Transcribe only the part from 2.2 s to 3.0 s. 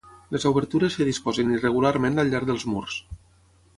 al llarg dels murs.